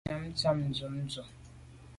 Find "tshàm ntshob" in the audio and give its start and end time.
0.37-0.93